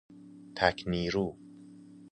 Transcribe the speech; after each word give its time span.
تک 0.55 0.83
نیرو 0.87 1.27